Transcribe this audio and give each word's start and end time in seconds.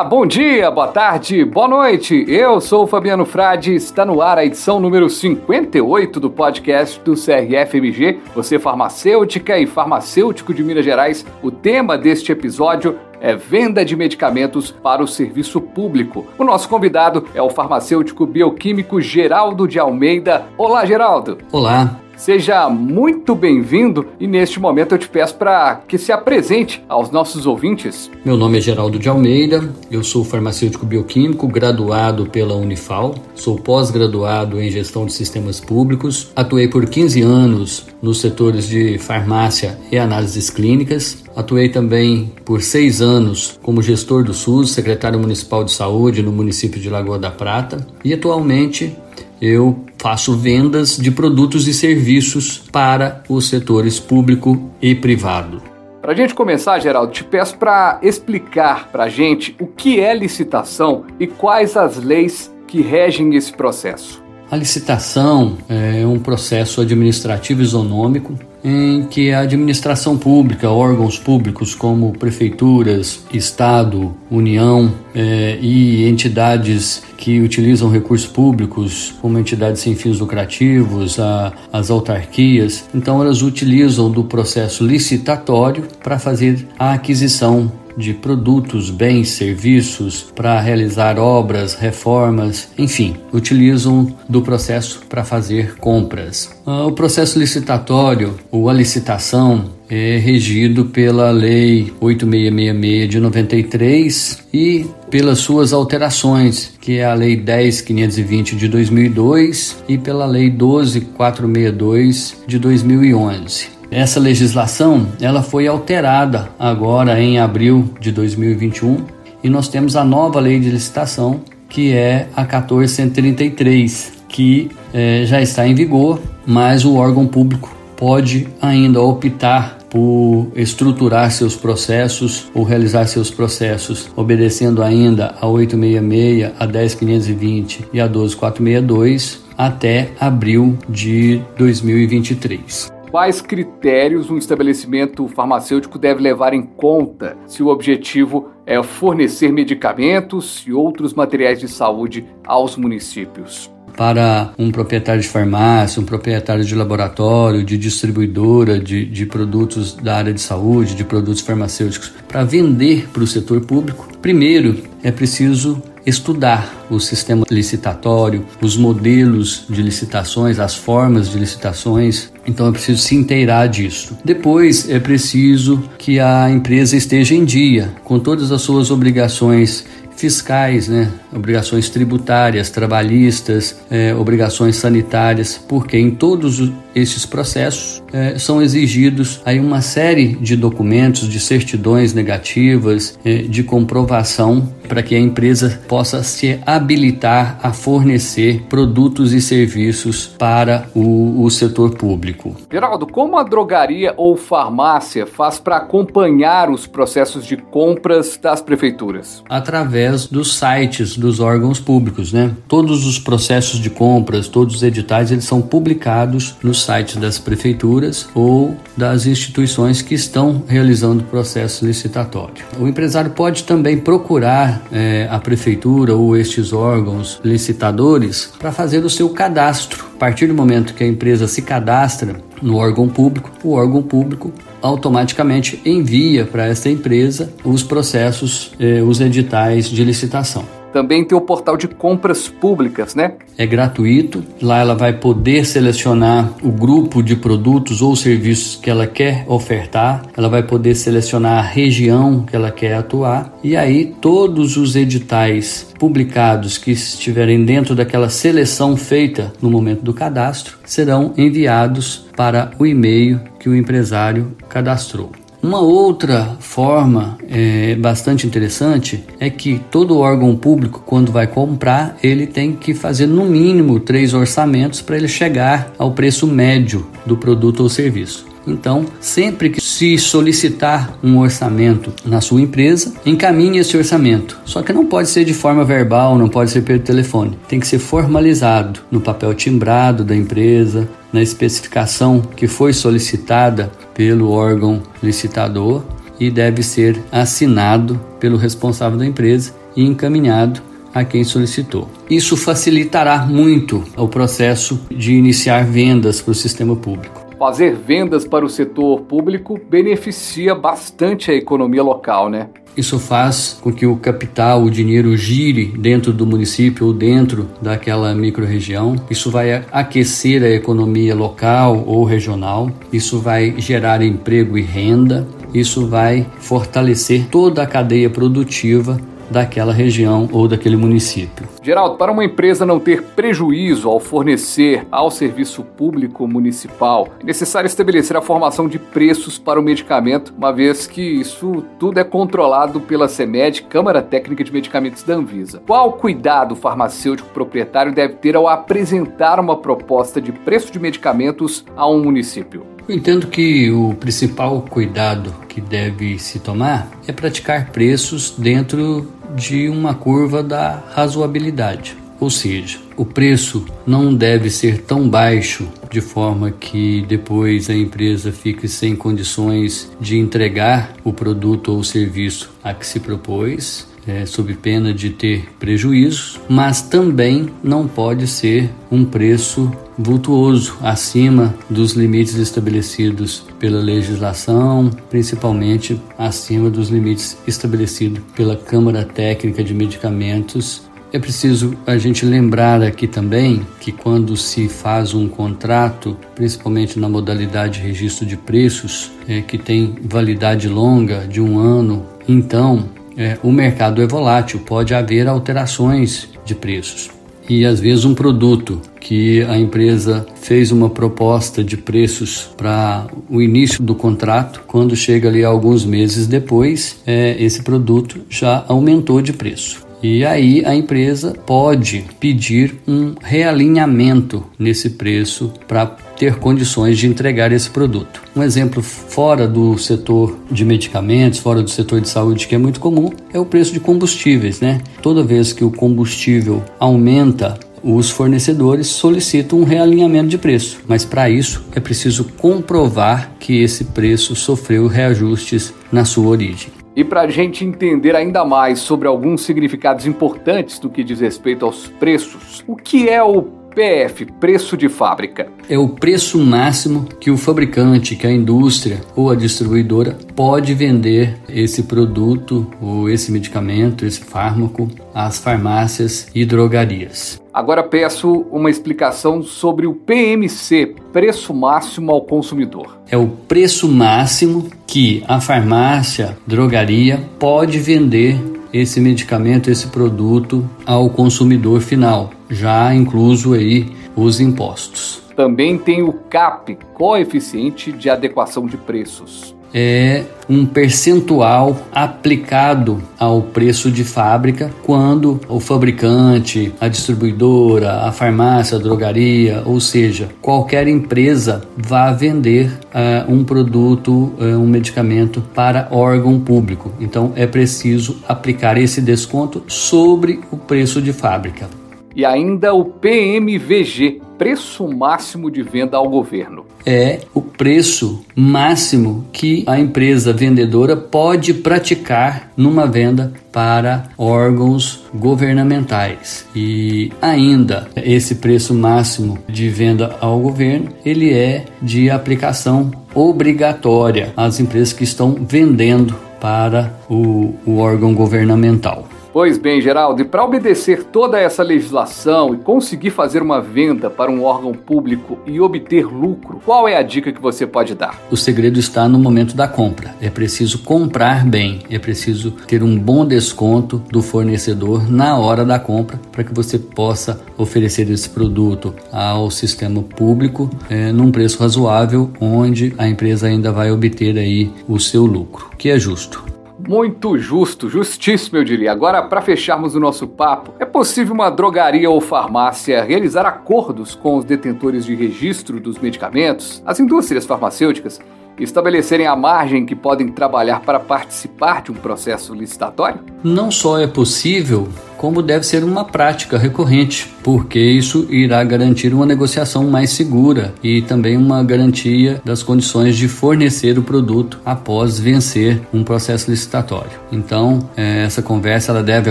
Bom 0.00 0.24
dia, 0.24 0.70
boa 0.70 0.88
tarde, 0.88 1.44
boa 1.44 1.68
noite. 1.68 2.24
Eu 2.26 2.62
sou 2.62 2.84
o 2.84 2.86
Fabiano 2.86 3.26
Frade, 3.26 3.74
está 3.74 4.06
no 4.06 4.22
ar 4.22 4.38
a 4.38 4.44
edição 4.44 4.80
número 4.80 5.10
58 5.10 6.18
do 6.18 6.30
podcast 6.30 6.98
do 7.00 7.12
CRFMG, 7.12 8.20
você 8.34 8.58
farmacêutica 8.58 9.58
e 9.58 9.66
farmacêutico 9.66 10.54
de 10.54 10.64
Minas 10.64 10.86
Gerais. 10.86 11.26
O 11.42 11.50
tema 11.50 11.98
deste 11.98 12.32
episódio 12.32 12.98
é 13.20 13.36
venda 13.36 13.84
de 13.84 13.94
medicamentos 13.94 14.70
para 14.70 15.02
o 15.02 15.06
serviço 15.06 15.60
público. 15.60 16.26
O 16.38 16.44
nosso 16.44 16.70
convidado 16.70 17.28
é 17.34 17.42
o 17.42 17.50
farmacêutico 17.50 18.24
bioquímico 18.24 18.98
Geraldo 18.98 19.68
de 19.68 19.78
Almeida. 19.78 20.46
Olá, 20.56 20.86
Geraldo. 20.86 21.36
Olá. 21.52 22.01
Seja 22.16 22.68
muito 22.68 23.34
bem-vindo 23.34 24.06
e 24.20 24.26
neste 24.26 24.60
momento 24.60 24.94
eu 24.94 24.98
te 24.98 25.08
peço 25.08 25.34
para 25.34 25.82
que 25.88 25.98
se 25.98 26.12
apresente 26.12 26.82
aos 26.88 27.10
nossos 27.10 27.46
ouvintes. 27.46 28.10
Meu 28.24 28.36
nome 28.36 28.58
é 28.58 28.60
Geraldo 28.60 28.98
de 28.98 29.08
Almeida, 29.08 29.68
eu 29.90 30.04
sou 30.04 30.24
farmacêutico 30.24 30.86
bioquímico, 30.86 31.48
graduado 31.48 32.26
pela 32.26 32.54
Unifal, 32.54 33.14
sou 33.34 33.56
pós-graduado 33.56 34.60
em 34.60 34.70
gestão 34.70 35.06
de 35.06 35.12
sistemas 35.12 35.58
públicos, 35.58 36.30
atuei 36.36 36.68
por 36.68 36.86
15 36.86 37.22
anos 37.22 37.86
nos 38.00 38.20
setores 38.20 38.68
de 38.68 38.98
farmácia 38.98 39.78
e 39.90 39.98
análises 39.98 40.50
clínicas, 40.50 41.24
atuei 41.34 41.68
também 41.68 42.32
por 42.44 42.62
seis 42.62 43.00
anos 43.00 43.58
como 43.62 43.82
gestor 43.82 44.24
do 44.24 44.34
SUS, 44.34 44.72
secretário 44.72 45.18
municipal 45.18 45.64
de 45.64 45.72
saúde 45.72 46.22
no 46.22 46.32
município 46.32 46.80
de 46.80 46.90
Lagoa 46.90 47.18
da 47.18 47.30
Prata 47.30 47.86
e 48.04 48.12
atualmente 48.12 48.96
eu 49.42 49.84
faço 49.98 50.36
vendas 50.38 50.96
de 50.96 51.10
produtos 51.10 51.66
e 51.66 51.74
serviços 51.74 52.58
para 52.70 53.24
os 53.28 53.48
setores 53.48 53.98
público 53.98 54.70
e 54.80 54.94
privado. 54.94 55.60
Para 56.00 56.12
a 56.12 56.14
gente 56.14 56.32
começar, 56.32 56.78
Geraldo, 56.78 57.12
te 57.12 57.24
peço 57.24 57.56
para 57.58 57.98
explicar 58.02 58.88
para 58.92 59.04
a 59.04 59.08
gente 59.08 59.56
o 59.60 59.66
que 59.66 59.98
é 59.98 60.14
licitação 60.14 61.04
e 61.18 61.26
quais 61.26 61.76
as 61.76 61.96
leis 61.96 62.52
que 62.68 62.80
regem 62.80 63.34
esse 63.34 63.52
processo. 63.52 64.22
A 64.48 64.56
licitação 64.56 65.58
é 65.68 66.06
um 66.06 66.20
processo 66.20 66.80
administrativo 66.80 67.62
isonômico 67.62 68.38
em 68.64 69.04
que 69.04 69.32
a 69.32 69.40
administração 69.40 70.16
pública, 70.16 70.70
órgãos 70.70 71.18
públicos 71.18 71.74
como 71.74 72.12
prefeituras, 72.12 73.24
Estado, 73.32 74.14
União 74.30 74.92
eh, 75.14 75.58
e 75.60 76.08
entidades 76.08 77.02
que 77.16 77.40
utilizam 77.40 77.90
recursos 77.90 78.26
públicos, 78.26 79.14
como 79.20 79.38
entidades 79.38 79.80
sem 79.80 79.94
fins 79.94 80.18
lucrativos, 80.18 81.18
a, 81.18 81.52
as 81.72 81.90
autarquias, 81.90 82.84
então 82.94 83.20
elas 83.20 83.42
utilizam 83.42 84.10
do 84.10 84.24
processo 84.24 84.84
licitatório 84.84 85.84
para 86.02 86.18
fazer 86.18 86.66
a 86.78 86.92
aquisição 86.92 87.70
de 87.96 88.14
produtos, 88.14 88.90
bens, 88.90 89.30
serviços 89.30 90.26
para 90.34 90.60
realizar 90.60 91.18
obras, 91.18 91.74
reformas, 91.74 92.68
enfim, 92.78 93.16
utilizam 93.32 94.14
do 94.28 94.42
processo 94.42 95.02
para 95.08 95.24
fazer 95.24 95.76
compras. 95.76 96.50
Ah, 96.66 96.84
o 96.86 96.92
processo 96.92 97.38
licitatório 97.38 98.34
ou 98.50 98.68
a 98.68 98.72
licitação 98.72 99.70
é 99.94 100.16
regido 100.16 100.86
pela 100.86 101.30
Lei 101.30 101.92
8666 102.00 103.10
de 103.10 103.20
93 103.20 104.38
e 104.54 104.86
pelas 105.10 105.40
suas 105.40 105.74
alterações, 105.74 106.72
que 106.80 106.96
é 106.96 107.04
a 107.04 107.12
Lei 107.12 107.36
10520 107.36 108.56
de 108.56 108.68
2002 108.68 109.84
e 109.86 109.98
pela 109.98 110.24
Lei 110.24 110.48
12462 110.48 112.36
de 112.46 112.58
2011. 112.58 113.81
Essa 113.92 114.18
legislação 114.18 115.06
ela 115.20 115.42
foi 115.42 115.66
alterada 115.66 116.48
agora 116.58 117.20
em 117.20 117.38
abril 117.38 117.90
de 118.00 118.10
2021 118.10 119.04
e 119.44 119.50
nós 119.50 119.68
temos 119.68 119.96
a 119.96 120.02
nova 120.02 120.40
lei 120.40 120.58
de 120.58 120.70
licitação 120.70 121.42
que 121.68 121.92
é 121.92 122.26
a 122.34 122.40
1433 122.40 124.14
que 124.28 124.70
é, 124.94 125.24
já 125.26 125.42
está 125.42 125.68
em 125.68 125.74
vigor, 125.74 126.18
mas 126.46 126.86
o 126.86 126.96
órgão 126.96 127.26
público 127.26 127.76
pode 127.94 128.48
ainda 128.62 128.98
optar 128.98 129.76
por 129.90 130.50
estruturar 130.56 131.30
seus 131.30 131.54
processos 131.54 132.50
ou 132.54 132.64
realizar 132.64 133.06
seus 133.06 133.30
processos 133.30 134.08
obedecendo 134.16 134.82
ainda 134.82 135.34
a 135.38 135.46
866, 135.46 136.50
a 136.58 136.64
10520 136.64 137.88
e 137.92 138.00
a 138.00 138.06
12462 138.06 139.42
até 139.58 140.12
abril 140.18 140.78
de 140.88 141.42
2023 141.58 143.01
quais 143.12 143.42
critérios 143.42 144.30
um 144.30 144.38
estabelecimento 144.38 145.28
farmacêutico 145.28 145.98
deve 145.98 146.22
levar 146.22 146.54
em 146.54 146.62
conta 146.62 147.36
se 147.46 147.62
o 147.62 147.68
objetivo 147.68 148.48
é 148.64 148.82
fornecer 148.82 149.52
medicamentos 149.52 150.64
e 150.66 150.72
outros 150.72 151.12
materiais 151.12 151.60
de 151.60 151.68
saúde 151.68 152.26
aos 152.42 152.74
municípios? 152.74 153.70
Para 153.94 154.54
um 154.58 154.72
proprietário 154.72 155.20
de 155.20 155.28
farmácia, 155.28 156.00
um 156.00 156.06
proprietário 156.06 156.64
de 156.64 156.74
laboratório, 156.74 157.62
de 157.62 157.76
distribuidora 157.76 158.80
de, 158.80 159.04
de 159.04 159.26
produtos 159.26 159.92
da 159.92 160.16
área 160.16 160.32
de 160.32 160.40
saúde, 160.40 160.94
de 160.94 161.04
produtos 161.04 161.42
farmacêuticos, 161.42 162.10
para 162.26 162.42
vender 162.44 163.06
para 163.12 163.22
o 163.22 163.26
setor 163.26 163.60
público, 163.60 164.08
primeiro 164.22 164.78
é 165.02 165.12
preciso 165.12 165.82
estudar 166.04 166.86
o 166.90 166.98
sistema 166.98 167.44
licitatório, 167.50 168.44
os 168.60 168.76
modelos 168.76 169.64
de 169.68 169.82
licitações, 169.82 170.58
as 170.58 170.74
formas 170.74 171.30
de 171.30 171.38
licitações. 171.38 172.32
Então 172.46 172.68
é 172.68 172.72
preciso 172.72 173.00
se 173.00 173.14
inteirar 173.14 173.68
disso. 173.68 174.16
Depois 174.24 174.88
é 174.88 174.98
preciso 174.98 175.82
que 175.98 176.18
a 176.18 176.50
empresa 176.50 176.96
esteja 176.96 177.34
em 177.34 177.44
dia 177.44 177.94
com 178.04 178.18
todas 178.18 178.50
as 178.50 178.62
suas 178.62 178.90
obrigações 178.90 179.84
fiscais, 180.16 180.88
né? 180.88 181.10
obrigações 181.32 181.88
tributárias, 181.88 182.70
trabalhistas, 182.70 183.76
é, 183.90 184.14
obrigações 184.14 184.76
sanitárias, 184.76 185.60
porque 185.68 185.98
em 185.98 186.10
todos 186.10 186.70
esses 186.94 187.26
processos 187.26 188.01
é, 188.12 188.38
são 188.38 188.62
exigidos 188.62 189.40
aí 189.44 189.58
uma 189.58 189.80
série 189.80 190.36
de 190.36 190.56
documentos, 190.56 191.28
de 191.28 191.40
certidões 191.40 192.12
negativas, 192.12 193.18
é, 193.24 193.38
de 193.42 193.62
comprovação 193.62 194.72
para 194.88 195.02
que 195.02 195.14
a 195.14 195.18
empresa 195.18 195.80
possa 195.88 196.22
se 196.22 196.60
habilitar 196.66 197.58
a 197.62 197.72
fornecer 197.72 198.62
produtos 198.68 199.32
e 199.32 199.40
serviços 199.40 200.26
para 200.26 200.86
o, 200.94 201.42
o 201.42 201.50
setor 201.50 201.94
público. 201.94 202.54
Geraldo, 202.70 203.06
como 203.06 203.38
a 203.38 203.42
drogaria 203.42 204.12
ou 204.16 204.36
farmácia 204.36 205.26
faz 205.26 205.58
para 205.58 205.78
acompanhar 205.78 206.68
os 206.70 206.86
processos 206.86 207.46
de 207.46 207.56
compras 207.56 208.38
das 208.40 208.60
prefeituras? 208.60 209.42
Através 209.48 210.26
dos 210.26 210.58
sites 210.58 211.16
dos 211.16 211.40
órgãos 211.40 211.80
públicos, 211.80 212.32
né? 212.32 212.50
Todos 212.68 213.06
os 213.06 213.18
processos 213.18 213.80
de 213.80 213.88
compras, 213.88 214.48
todos 214.48 214.76
os 214.76 214.82
editais, 214.82 215.30
eles 215.30 215.44
são 215.44 215.62
publicados 215.62 216.56
nos 216.62 216.82
sites 216.82 217.16
das 217.16 217.38
prefeituras 217.38 218.01
ou 218.34 218.76
das 218.96 219.26
instituições 219.26 220.02
que 220.02 220.14
estão 220.14 220.62
realizando 220.66 221.22
o 221.22 221.26
processo 221.26 221.84
licitatório. 221.86 222.64
O 222.78 222.86
empresário 222.86 223.30
pode 223.30 223.64
também 223.64 223.98
procurar 223.98 224.82
é, 224.92 225.28
a 225.30 225.38
prefeitura 225.38 226.14
ou 226.14 226.36
estes 226.36 226.72
órgãos 226.72 227.40
licitadores 227.44 228.52
para 228.58 228.72
fazer 228.72 229.04
o 229.04 229.10
seu 229.10 229.28
cadastro. 229.30 230.04
A 230.14 230.18
partir 230.18 230.46
do 230.46 230.54
momento 230.54 230.94
que 230.94 231.04
a 231.04 231.06
empresa 231.06 231.46
se 231.46 231.62
cadastra 231.62 232.36
no 232.60 232.76
órgão 232.76 233.08
público, 233.08 233.50
o 233.64 233.72
órgão 233.72 234.02
público 234.02 234.52
automaticamente 234.80 235.80
envia 235.84 236.44
para 236.44 236.66
esta 236.66 236.88
empresa 236.88 237.52
os 237.64 237.82
processos, 237.82 238.72
eh, 238.78 239.02
os 239.02 239.20
editais 239.20 239.86
de 239.86 240.04
licitação. 240.04 240.81
Também 240.92 241.24
tem 241.24 241.36
o 241.36 241.40
portal 241.40 241.76
de 241.76 241.88
compras 241.88 242.48
públicas, 242.48 243.14
né? 243.14 243.32
É 243.56 243.66
gratuito. 243.66 244.44
Lá 244.60 244.80
ela 244.80 244.94
vai 244.94 245.12
poder 245.12 245.64
selecionar 245.64 246.52
o 246.62 246.70
grupo 246.70 247.22
de 247.22 247.34
produtos 247.34 248.02
ou 248.02 248.14
serviços 248.14 248.76
que 248.76 248.90
ela 248.90 249.06
quer 249.06 249.44
ofertar. 249.48 250.22
Ela 250.36 250.48
vai 250.48 250.62
poder 250.62 250.94
selecionar 250.94 251.58
a 251.58 251.62
região 251.62 252.42
que 252.42 252.54
ela 252.54 252.70
quer 252.70 252.94
atuar. 252.94 253.52
E 253.64 253.76
aí 253.76 254.14
todos 254.20 254.76
os 254.76 254.94
editais 254.96 255.92
publicados 255.98 256.76
que 256.78 256.90
estiverem 256.90 257.64
dentro 257.64 257.94
daquela 257.94 258.28
seleção 258.28 258.96
feita 258.96 259.52
no 259.62 259.70
momento 259.70 260.02
do 260.02 260.12
cadastro 260.12 260.78
serão 260.84 261.32
enviados 261.36 262.26
para 262.36 262.72
o 262.78 262.84
e-mail 262.84 263.40
que 263.58 263.68
o 263.68 263.76
empresário 263.76 264.56
cadastrou. 264.68 265.30
Uma 265.62 265.78
outra 265.78 266.56
forma 266.58 267.38
é, 267.48 267.94
bastante 267.94 268.48
interessante 268.48 269.22
é 269.38 269.48
que 269.48 269.80
todo 269.92 270.18
órgão 270.18 270.56
público, 270.56 271.04
quando 271.06 271.30
vai 271.30 271.46
comprar, 271.46 272.16
ele 272.20 272.48
tem 272.48 272.72
que 272.72 272.92
fazer 272.92 273.26
no 273.26 273.44
mínimo 273.44 274.00
três 274.00 274.34
orçamentos 274.34 275.00
para 275.00 275.16
ele 275.16 275.28
chegar 275.28 275.92
ao 275.96 276.10
preço 276.10 276.48
médio 276.48 277.06
do 277.24 277.36
produto 277.36 277.84
ou 277.84 277.88
serviço. 277.88 278.51
Então, 278.66 279.06
sempre 279.20 279.70
que 279.70 279.80
se 279.80 280.16
solicitar 280.18 281.18
um 281.22 281.38
orçamento 281.38 282.12
na 282.24 282.40
sua 282.40 282.60
empresa, 282.60 283.14
encaminhe 283.26 283.78
esse 283.78 283.96
orçamento. 283.96 284.58
Só 284.64 284.82
que 284.82 284.92
não 284.92 285.06
pode 285.06 285.28
ser 285.28 285.44
de 285.44 285.54
forma 285.54 285.84
verbal, 285.84 286.38
não 286.38 286.48
pode 286.48 286.70
ser 286.70 286.82
pelo 286.82 287.00
telefone. 287.00 287.58
Tem 287.68 287.80
que 287.80 287.86
ser 287.86 287.98
formalizado 287.98 289.00
no 289.10 289.20
papel 289.20 289.54
timbrado 289.54 290.24
da 290.24 290.36
empresa, 290.36 291.08
na 291.32 291.42
especificação 291.42 292.40
que 292.40 292.66
foi 292.66 292.92
solicitada 292.92 293.90
pelo 294.14 294.50
órgão 294.50 295.02
licitador 295.22 296.02
e 296.38 296.50
deve 296.50 296.82
ser 296.82 297.22
assinado 297.30 298.20
pelo 298.38 298.56
responsável 298.56 299.18
da 299.18 299.26
empresa 299.26 299.72
e 299.96 300.04
encaminhado 300.04 300.82
a 301.14 301.24
quem 301.24 301.44
solicitou. 301.44 302.10
Isso 302.28 302.56
facilitará 302.56 303.46
muito 303.46 304.02
o 304.16 304.26
processo 304.28 305.00
de 305.10 305.34
iniciar 305.34 305.84
vendas 305.84 306.40
para 306.40 306.52
o 306.52 306.54
sistema 306.54 306.96
público. 306.96 307.41
Fazer 307.62 307.94
vendas 307.94 308.44
para 308.44 308.64
o 308.64 308.68
setor 308.68 309.20
público 309.20 309.80
beneficia 309.88 310.74
bastante 310.74 311.48
a 311.48 311.54
economia 311.54 312.02
local, 312.02 312.50
né? 312.50 312.66
Isso 312.96 313.20
faz 313.20 313.78
com 313.80 313.92
que 313.92 314.04
o 314.04 314.16
capital, 314.16 314.82
o 314.82 314.90
dinheiro 314.90 315.36
gire 315.36 315.84
dentro 315.96 316.32
do 316.32 316.44
município 316.44 317.06
ou 317.06 317.12
dentro 317.12 317.68
daquela 317.80 318.34
microrregião. 318.34 319.14
Isso 319.30 319.48
vai 319.48 319.84
aquecer 319.92 320.64
a 320.64 320.70
economia 320.70 321.36
local 321.36 322.02
ou 322.04 322.24
regional. 322.24 322.90
Isso 323.12 323.38
vai 323.38 323.72
gerar 323.78 324.22
emprego 324.22 324.76
e 324.76 324.82
renda. 324.82 325.46
Isso 325.72 326.08
vai 326.08 326.44
fortalecer 326.58 327.46
toda 327.46 327.84
a 327.84 327.86
cadeia 327.86 328.28
produtiva 328.28 329.20
daquela 329.52 329.92
região 329.92 330.48
ou 330.50 330.66
daquele 330.66 330.96
município. 330.96 331.68
Geraldo, 331.82 332.16
para 332.16 332.32
uma 332.32 332.44
empresa 332.44 332.86
não 332.86 332.98
ter 332.98 333.22
prejuízo 333.22 334.08
ao 334.08 334.18
fornecer 334.18 335.06
ao 335.10 335.30
serviço 335.30 335.82
público 335.82 336.48
municipal, 336.48 337.28
é 337.40 337.44
necessário 337.44 337.86
estabelecer 337.86 338.36
a 338.36 338.42
formação 338.42 338.88
de 338.88 338.98
preços 338.98 339.58
para 339.58 339.78
o 339.78 339.82
medicamento, 339.82 340.54
uma 340.56 340.72
vez 340.72 341.06
que 341.06 341.20
isso 341.20 341.84
tudo 341.98 342.18
é 342.18 342.24
controlado 342.24 343.00
pela 343.00 343.28
CEMED, 343.28 343.82
Câmara 343.82 344.22
Técnica 344.22 344.64
de 344.64 344.72
Medicamentos 344.72 345.22
da 345.22 345.34
Anvisa. 345.34 345.82
Qual 345.86 346.12
cuidado 346.14 346.72
o 346.72 346.76
farmacêutico 346.76 347.50
proprietário 347.50 348.12
deve 348.12 348.34
ter 348.34 348.56
ao 348.56 348.66
apresentar 348.66 349.60
uma 349.60 349.76
proposta 349.76 350.40
de 350.40 350.50
preço 350.50 350.90
de 350.90 350.98
medicamentos 350.98 351.84
a 351.94 352.08
um 352.08 352.22
município? 352.22 352.86
Eu 353.08 353.16
entendo 353.16 353.48
que 353.48 353.90
o 353.90 354.14
principal 354.14 354.80
cuidado 354.88 355.52
que 355.68 355.80
deve 355.80 356.38
se 356.38 356.60
tomar 356.60 357.08
é 357.26 357.32
praticar 357.32 357.90
preços 357.90 358.54
dentro 358.56 359.26
de 359.54 359.88
uma 359.88 360.14
curva 360.14 360.62
da 360.62 361.02
razoabilidade. 361.14 362.16
Ou 362.40 362.50
seja, 362.50 362.98
o 363.16 363.24
preço 363.24 363.86
não 364.04 364.34
deve 364.34 364.68
ser 364.68 365.02
tão 365.02 365.28
baixo 365.28 365.88
de 366.10 366.20
forma 366.20 366.72
que 366.72 367.24
depois 367.28 367.88
a 367.88 367.94
empresa 367.94 368.50
fique 368.50 368.88
sem 368.88 369.14
condições 369.14 370.10
de 370.20 370.36
entregar 370.36 371.12
o 371.22 371.32
produto 371.32 371.92
ou 371.92 372.02
serviço 372.02 372.72
a 372.82 372.92
que 372.92 373.06
se 373.06 373.20
propôs, 373.20 374.08
é, 374.26 374.46
sob 374.46 374.74
pena 374.74 375.12
de 375.12 375.30
ter 375.30 375.68
prejuízos, 375.78 376.60
mas 376.68 377.02
também 377.02 377.68
não 377.82 378.06
pode 378.06 378.46
ser 378.46 378.90
um 379.10 379.24
preço 379.24 379.90
vultuoso 380.18 380.96
acima 381.02 381.74
dos 381.88 382.12
limites 382.12 382.54
estabelecidos 382.54 383.64
pela 383.78 384.00
legislação, 384.00 385.10
principalmente 385.30 386.20
acima 386.38 386.90
dos 386.90 387.08
limites 387.08 387.56
estabelecidos 387.66 388.42
pela 388.54 388.76
Câmara 388.76 389.24
Técnica 389.24 389.82
de 389.82 389.94
Medicamentos. 389.94 391.02
É 391.32 391.38
preciso 391.38 391.96
a 392.06 392.18
gente 392.18 392.44
lembrar 392.44 393.02
aqui 393.02 393.26
também 393.26 393.80
que 394.00 394.12
quando 394.12 394.54
se 394.54 394.86
faz 394.86 395.32
um 395.32 395.48
contrato, 395.48 396.36
principalmente 396.54 397.18
na 397.18 397.26
modalidade 397.26 398.00
de 398.00 398.06
registro 398.06 398.44
de 398.44 398.54
preços, 398.54 399.32
é, 399.48 399.62
que 399.62 399.78
tem 399.78 400.14
validade 400.22 400.88
longa 400.88 401.46
de 401.48 401.58
um 401.58 401.78
ano, 401.78 402.26
então 402.46 403.08
é, 403.36 403.58
o 403.62 403.72
mercado 403.72 404.22
é 404.22 404.26
volátil, 404.26 404.80
pode 404.80 405.14
haver 405.14 405.46
alterações 405.48 406.48
de 406.64 406.74
preços. 406.74 407.30
E 407.68 407.84
às 407.84 408.00
vezes 408.00 408.24
um 408.24 408.34
produto 408.34 409.00
que 409.20 409.62
a 409.62 409.78
empresa 409.78 410.44
fez 410.60 410.90
uma 410.90 411.08
proposta 411.08 411.82
de 411.82 411.96
preços 411.96 412.70
para 412.76 413.26
o 413.48 413.62
início 413.62 414.02
do 414.02 414.14
contrato, 414.14 414.82
quando 414.86 415.14
chega 415.14 415.48
ali 415.48 415.64
alguns 415.64 416.04
meses 416.04 416.46
depois, 416.46 417.20
é, 417.26 417.56
esse 417.62 417.82
produto 417.82 418.40
já 418.50 418.84
aumentou 418.88 419.40
de 419.40 419.52
preço. 419.52 420.04
E 420.22 420.44
aí 420.44 420.84
a 420.84 420.94
empresa 420.94 421.52
pode 421.66 422.24
pedir 422.38 422.94
um 423.08 423.34
realinhamento 423.42 424.64
nesse 424.78 425.10
preço 425.10 425.72
para 425.88 426.06
ter 426.42 426.56
condições 426.56 427.18
de 427.18 427.28
entregar 427.28 427.70
esse 427.70 427.88
produto. 427.88 428.42
Um 428.56 428.64
exemplo 428.64 429.00
fora 429.00 429.68
do 429.68 429.96
setor 429.96 430.58
de 430.68 430.84
medicamentos, 430.84 431.60
fora 431.60 431.80
do 431.80 431.88
setor 431.88 432.20
de 432.20 432.28
saúde, 432.28 432.66
que 432.66 432.74
é 432.74 432.78
muito 432.78 432.98
comum, 432.98 433.30
é 433.52 433.60
o 433.60 433.64
preço 433.64 433.92
de 433.92 434.00
combustíveis, 434.00 434.80
né? 434.80 435.00
Toda 435.22 435.44
vez 435.44 435.72
que 435.72 435.84
o 435.84 435.90
combustível 435.92 436.82
aumenta, 436.98 437.78
os 438.02 438.28
fornecedores 438.28 439.06
solicitam 439.06 439.78
um 439.78 439.84
realinhamento 439.84 440.48
de 440.48 440.58
preço, 440.58 440.98
mas 441.06 441.24
para 441.24 441.48
isso 441.48 441.84
é 441.94 442.00
preciso 442.00 442.42
comprovar 442.58 443.52
que 443.60 443.80
esse 443.80 444.06
preço 444.06 444.56
sofreu 444.56 445.06
reajustes 445.06 445.94
na 446.10 446.24
sua 446.24 446.48
origem. 446.48 446.90
E 447.14 447.22
para 447.22 447.42
a 447.42 447.48
gente 447.48 447.84
entender 447.84 448.34
ainda 448.34 448.64
mais 448.64 448.98
sobre 448.98 449.28
alguns 449.28 449.60
significados 449.60 450.26
importantes 450.26 450.98
do 450.98 451.08
que 451.08 451.22
diz 451.22 451.38
respeito 451.38 451.84
aos 451.84 452.08
preços, 452.08 452.82
o 452.88 452.96
que 452.96 453.28
é 453.28 453.40
o 453.40 453.80
PF, 453.94 454.46
preço 454.58 454.96
de 454.96 455.08
fábrica? 455.08 455.68
É 455.88 455.98
o 455.98 456.08
preço 456.08 456.58
máximo 456.58 457.26
que 457.38 457.50
o 457.50 457.56
fabricante, 457.56 458.36
que 458.36 458.46
a 458.46 458.52
indústria 458.52 459.20
ou 459.36 459.50
a 459.50 459.54
distribuidora 459.54 460.36
pode 460.56 460.94
vender 460.94 461.56
esse 461.68 462.04
produto 462.04 462.86
ou 463.00 463.28
esse 463.28 463.52
medicamento, 463.52 464.24
esse 464.24 464.40
fármaco 464.40 465.08
às 465.34 465.58
farmácias 465.58 466.48
e 466.54 466.64
drogarias. 466.64 467.60
Agora 467.72 468.02
peço 468.02 468.66
uma 468.70 468.90
explicação 468.90 469.62
sobre 469.62 470.06
o 470.06 470.14
PMC, 470.14 471.14
preço 471.32 471.72
máximo 471.72 472.30
ao 472.30 472.42
consumidor. 472.42 473.18
É 473.30 473.36
o 473.36 473.48
preço 473.48 474.08
máximo 474.08 474.90
que 475.06 475.42
a 475.48 475.58
farmácia, 475.58 476.58
drogaria 476.66 477.42
pode 477.58 477.98
vender 477.98 478.71
esse 478.92 479.20
medicamento, 479.20 479.90
esse 479.90 480.08
produto 480.08 480.88
ao 481.06 481.30
consumidor 481.30 482.00
final, 482.00 482.50
já 482.68 483.14
incluso 483.14 483.74
aí 483.74 484.12
os 484.36 484.60
impostos. 484.60 485.42
Também 485.56 485.98
tem 485.98 486.22
o 486.22 486.32
CAP, 486.32 486.98
coeficiente 487.14 488.10
de 488.12 488.30
adequação 488.30 488.86
de 488.86 488.96
preços 488.96 489.74
é 489.92 490.44
um 490.68 490.86
percentual 490.86 492.06
aplicado 492.12 493.22
ao 493.38 493.62
preço 493.62 494.10
de 494.10 494.24
fábrica 494.24 494.90
quando 495.02 495.60
o 495.68 495.80
fabricante, 495.80 496.92
a 497.00 497.08
distribuidora, 497.08 498.20
a 498.20 498.32
farmácia, 498.32 498.96
a 498.96 499.00
drogaria, 499.00 499.82
ou 499.84 500.00
seja, 500.00 500.48
qualquer 500.60 501.08
empresa 501.08 501.82
vá 501.96 502.32
vender 502.32 502.86
uh, 502.86 503.52
um 503.52 503.64
produto, 503.64 504.54
uh, 504.58 504.78
um 504.78 504.86
medicamento 504.86 505.62
para 505.74 506.08
órgão 506.10 506.58
público. 506.58 507.12
Então 507.20 507.52
é 507.54 507.66
preciso 507.66 508.38
aplicar 508.48 508.96
esse 508.96 509.20
desconto 509.20 509.82
sobre 509.86 510.60
o 510.70 510.76
preço 510.76 511.20
de 511.20 511.32
fábrica. 511.32 511.88
E 512.34 512.46
ainda 512.46 512.94
o 512.94 513.04
PMVG, 513.04 514.40
preço 514.62 515.08
máximo 515.08 515.68
de 515.72 515.82
venda 515.82 516.16
ao 516.16 516.28
governo. 516.28 516.86
É 517.04 517.40
o 517.52 517.60
preço 517.60 518.44
máximo 518.54 519.44
que 519.52 519.82
a 519.88 519.98
empresa 519.98 520.52
vendedora 520.52 521.16
pode 521.16 521.74
praticar 521.74 522.70
numa 522.76 523.04
venda 523.04 523.52
para 523.72 524.28
órgãos 524.38 525.24
governamentais. 525.34 526.64
E 526.76 527.32
ainda 527.42 528.06
esse 528.14 528.54
preço 528.54 528.94
máximo 528.94 529.58
de 529.68 529.88
venda 529.88 530.36
ao 530.40 530.60
governo, 530.60 531.08
ele 531.24 531.52
é 531.52 531.86
de 532.00 532.30
aplicação 532.30 533.10
obrigatória 533.34 534.52
às 534.56 534.78
empresas 534.78 535.12
que 535.12 535.24
estão 535.24 535.56
vendendo 535.60 536.36
para 536.60 537.12
o, 537.28 537.74
o 537.84 537.98
órgão 537.98 538.32
governamental. 538.32 539.26
Pois 539.52 539.76
bem, 539.76 540.00
Geraldo, 540.00 540.40
e 540.40 540.44
para 540.46 540.64
obedecer 540.64 541.24
toda 541.24 541.60
essa 541.60 541.82
legislação 541.82 542.74
e 542.74 542.78
conseguir 542.78 543.28
fazer 543.28 543.60
uma 543.60 543.82
venda 543.82 544.30
para 544.30 544.50
um 544.50 544.64
órgão 544.64 544.94
público 544.94 545.58
e 545.66 545.78
obter 545.78 546.24
lucro, 546.24 546.80
qual 546.82 547.06
é 547.06 547.18
a 547.18 547.22
dica 547.22 547.52
que 547.52 547.60
você 547.60 547.86
pode 547.86 548.14
dar? 548.14 548.40
O 548.50 548.56
segredo 548.56 548.98
está 548.98 549.28
no 549.28 549.38
momento 549.38 549.76
da 549.76 549.86
compra. 549.86 550.34
É 550.40 550.48
preciso 550.48 551.00
comprar 551.00 551.66
bem, 551.66 552.00
é 552.08 552.18
preciso 552.18 552.70
ter 552.86 553.02
um 553.02 553.18
bom 553.18 553.44
desconto 553.44 554.22
do 554.30 554.40
fornecedor 554.40 555.30
na 555.30 555.58
hora 555.58 555.84
da 555.84 555.98
compra 555.98 556.40
para 556.50 556.64
que 556.64 556.72
você 556.72 556.98
possa 556.98 557.60
oferecer 557.76 558.30
esse 558.30 558.48
produto 558.48 559.14
ao 559.30 559.70
sistema 559.70 560.22
público 560.22 560.88
é, 561.10 561.30
num 561.30 561.52
preço 561.52 561.78
razoável, 561.78 562.50
onde 562.58 563.14
a 563.18 563.28
empresa 563.28 563.66
ainda 563.66 563.92
vai 563.92 564.10
obter 564.10 564.56
aí 564.56 564.90
o 565.06 565.20
seu 565.20 565.44
lucro, 565.44 565.90
que 565.98 566.08
é 566.08 566.18
justo. 566.18 566.71
Muito 567.08 567.58
justo, 567.58 568.08
justíssimo, 568.08 568.78
eu 568.78 568.84
diria. 568.84 569.12
Agora, 569.12 569.42
para 569.42 569.60
fecharmos 569.60 570.14
o 570.14 570.20
nosso 570.20 570.46
papo, 570.46 570.92
é 570.98 571.04
possível 571.04 571.54
uma 571.54 571.70
drogaria 571.70 572.30
ou 572.30 572.40
farmácia 572.40 573.22
realizar 573.24 573.66
acordos 573.66 574.34
com 574.34 574.56
os 574.56 574.64
detentores 574.64 575.24
de 575.24 575.34
registro 575.34 576.00
dos 576.00 576.18
medicamentos, 576.18 577.02
as 577.04 577.18
indústrias 577.18 577.66
farmacêuticas, 577.66 578.40
estabelecerem 578.78 579.46
a 579.46 579.54
margem 579.54 580.06
que 580.06 580.14
podem 580.14 580.48
trabalhar 580.48 581.00
para 581.00 581.20
participar 581.20 582.02
de 582.02 582.10
um 582.10 582.14
processo 582.14 582.74
licitatório? 582.74 583.40
Não 583.62 583.90
só 583.90 584.18
é 584.18 584.26
possível, 584.26 585.08
como 585.42 585.60
deve 585.60 585.84
ser 585.84 586.04
uma 586.04 586.24
prática 586.24 586.78
recorrente, 586.78 587.52
porque 587.64 587.98
isso 587.98 588.46
irá 588.48 588.84
garantir 588.84 589.34
uma 589.34 589.44
negociação 589.44 590.08
mais 590.08 590.30
segura 590.30 590.94
e 591.02 591.20
também 591.20 591.56
uma 591.56 591.82
garantia 591.82 592.62
das 592.64 592.80
condições 592.80 593.36
de 593.36 593.48
fornecer 593.48 594.16
o 594.20 594.22
produto 594.22 594.78
após 594.84 595.40
vencer 595.40 596.00
um 596.14 596.22
processo 596.22 596.70
licitatório. 596.70 597.32
Então, 597.50 598.08
é, 598.16 598.44
essa 598.44 598.62
conversa 598.62 599.10
ela 599.10 599.20
deve 599.20 599.50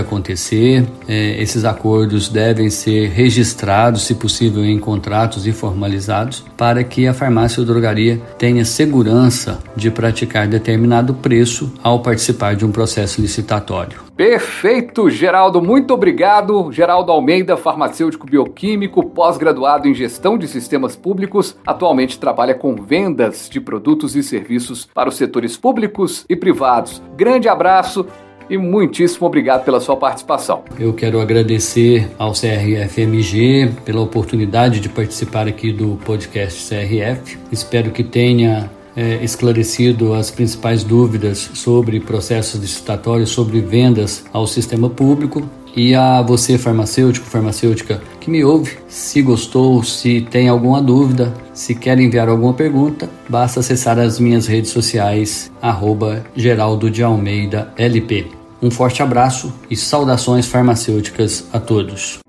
acontecer, 0.00 0.82
é, 1.06 1.42
esses 1.42 1.62
acordos 1.62 2.30
devem 2.30 2.70
ser 2.70 3.10
registrados, 3.10 4.06
se 4.06 4.14
possível, 4.14 4.64
em 4.64 4.78
contratos 4.78 5.46
e 5.46 5.52
formalizados, 5.52 6.42
para 6.56 6.82
que 6.82 7.06
a 7.06 7.12
farmácia 7.12 7.60
ou 7.60 7.66
drogaria 7.66 8.18
tenha 8.38 8.64
segurança 8.64 9.58
de 9.76 9.90
praticar 9.90 10.48
determinado 10.48 11.12
preço 11.12 11.70
ao 11.82 12.00
participar 12.00 12.56
de 12.56 12.64
um 12.64 12.72
processo 12.72 13.20
licitatório. 13.20 14.11
Perfeito, 14.22 15.10
Geraldo, 15.10 15.60
muito 15.60 15.92
obrigado. 15.92 16.70
Geraldo 16.70 17.10
Almeida, 17.10 17.56
farmacêutico 17.56 18.24
bioquímico, 18.24 19.04
pós-graduado 19.04 19.88
em 19.88 19.94
gestão 19.94 20.38
de 20.38 20.46
sistemas 20.46 20.94
públicos, 20.94 21.56
atualmente 21.66 22.20
trabalha 22.20 22.54
com 22.54 22.76
vendas 22.76 23.50
de 23.50 23.60
produtos 23.60 24.14
e 24.14 24.22
serviços 24.22 24.88
para 24.94 25.08
os 25.08 25.16
setores 25.16 25.56
públicos 25.56 26.24
e 26.28 26.36
privados. 26.36 27.02
Grande 27.16 27.48
abraço 27.48 28.06
e 28.48 28.56
muitíssimo 28.56 29.26
obrigado 29.26 29.64
pela 29.64 29.80
sua 29.80 29.96
participação. 29.96 30.62
Eu 30.78 30.92
quero 30.92 31.20
agradecer 31.20 32.08
ao 32.16 32.30
CRFMG 32.30 33.72
pela 33.84 34.02
oportunidade 34.02 34.78
de 34.78 34.88
participar 34.88 35.48
aqui 35.48 35.72
do 35.72 35.98
podcast 36.04 36.72
CRF. 36.72 37.40
Espero 37.50 37.90
que 37.90 38.04
tenha 38.04 38.70
é, 38.96 39.22
esclarecido 39.24 40.14
as 40.14 40.30
principais 40.30 40.84
dúvidas 40.84 41.50
sobre 41.54 42.00
processos 42.00 42.60
licitatórios, 42.60 43.30
sobre 43.30 43.60
vendas 43.60 44.24
ao 44.32 44.46
sistema 44.46 44.88
público. 44.88 45.42
E 45.74 45.94
a 45.94 46.20
você, 46.20 46.58
farmacêutico, 46.58 47.26
farmacêutica, 47.26 48.02
que 48.20 48.30
me 48.30 48.44
ouve, 48.44 48.76
se 48.88 49.22
gostou, 49.22 49.82
se 49.82 50.20
tem 50.20 50.46
alguma 50.46 50.82
dúvida, 50.82 51.32
se 51.54 51.74
quer 51.74 51.98
enviar 51.98 52.28
alguma 52.28 52.52
pergunta, 52.52 53.08
basta 53.26 53.60
acessar 53.60 53.98
as 53.98 54.20
minhas 54.20 54.46
redes 54.46 54.70
sociais, 54.70 55.50
arroba 55.62 56.24
Geraldo 56.36 56.90
de 56.90 57.02
Almeida 57.02 57.72
LP. 57.78 58.26
Um 58.60 58.70
forte 58.70 59.02
abraço 59.02 59.52
e 59.70 59.74
saudações 59.74 60.46
farmacêuticas 60.46 61.46
a 61.52 61.58
todos. 61.58 62.20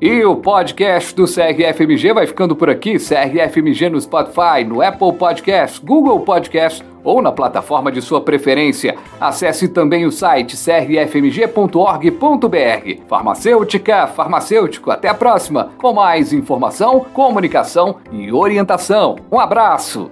E 0.00 0.24
o 0.24 0.36
podcast 0.36 1.12
do 1.12 1.24
CRFMG 1.24 2.12
vai 2.12 2.24
ficando 2.24 2.54
por 2.54 2.70
aqui. 2.70 2.98
CRFMG 2.98 3.88
no 3.90 4.00
Spotify, 4.00 4.62
no 4.64 4.80
Apple 4.80 5.12
Podcast, 5.14 5.84
Google 5.84 6.20
Podcast 6.20 6.84
ou 7.02 7.20
na 7.20 7.32
plataforma 7.32 7.90
de 7.90 8.00
sua 8.00 8.20
preferência. 8.20 8.94
Acesse 9.20 9.66
também 9.68 10.06
o 10.06 10.12
site 10.12 10.56
crfmg.org.br. 10.56 11.78
Farmacêutica, 13.08 14.06
farmacêutico, 14.06 14.90
até 14.90 15.08
a 15.08 15.14
próxima 15.14 15.70
com 15.78 15.92
mais 15.92 16.32
informação, 16.32 17.04
comunicação 17.12 17.96
e 18.12 18.32
orientação. 18.32 19.16
Um 19.32 19.40
abraço! 19.40 20.10